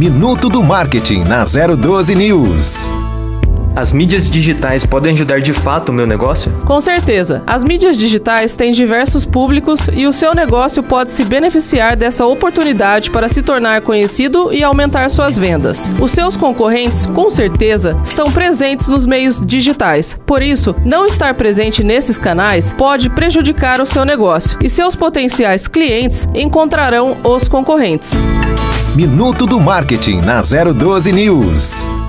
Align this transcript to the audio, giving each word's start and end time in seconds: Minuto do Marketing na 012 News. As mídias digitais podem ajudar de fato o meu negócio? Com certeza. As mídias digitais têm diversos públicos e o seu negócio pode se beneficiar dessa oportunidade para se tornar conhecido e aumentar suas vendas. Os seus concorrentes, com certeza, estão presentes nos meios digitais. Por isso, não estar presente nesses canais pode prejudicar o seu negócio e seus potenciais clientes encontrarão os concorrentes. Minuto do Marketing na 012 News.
Minuto 0.00 0.48
do 0.48 0.62
Marketing 0.62 1.24
na 1.24 1.44
012 1.44 2.14
News. 2.14 2.90
As 3.76 3.92
mídias 3.92 4.30
digitais 4.30 4.86
podem 4.86 5.12
ajudar 5.12 5.42
de 5.42 5.52
fato 5.52 5.90
o 5.90 5.92
meu 5.92 6.06
negócio? 6.06 6.50
Com 6.64 6.80
certeza. 6.80 7.42
As 7.46 7.62
mídias 7.62 7.98
digitais 7.98 8.56
têm 8.56 8.72
diversos 8.72 9.26
públicos 9.26 9.90
e 9.92 10.06
o 10.06 10.12
seu 10.12 10.34
negócio 10.34 10.82
pode 10.82 11.10
se 11.10 11.22
beneficiar 11.22 11.96
dessa 11.96 12.24
oportunidade 12.24 13.10
para 13.10 13.28
se 13.28 13.42
tornar 13.42 13.82
conhecido 13.82 14.50
e 14.50 14.64
aumentar 14.64 15.10
suas 15.10 15.36
vendas. 15.36 15.92
Os 16.00 16.12
seus 16.12 16.34
concorrentes, 16.34 17.04
com 17.04 17.30
certeza, 17.30 17.94
estão 18.02 18.32
presentes 18.32 18.88
nos 18.88 19.04
meios 19.04 19.44
digitais. 19.44 20.18
Por 20.24 20.40
isso, 20.40 20.74
não 20.82 21.04
estar 21.04 21.34
presente 21.34 21.84
nesses 21.84 22.16
canais 22.16 22.72
pode 22.72 23.10
prejudicar 23.10 23.82
o 23.82 23.86
seu 23.86 24.06
negócio 24.06 24.58
e 24.64 24.70
seus 24.70 24.96
potenciais 24.96 25.68
clientes 25.68 26.26
encontrarão 26.34 27.18
os 27.22 27.46
concorrentes. 27.48 28.16
Minuto 28.94 29.46
do 29.46 29.60
Marketing 29.60 30.20
na 30.20 30.42
012 30.42 31.12
News. 31.12 31.99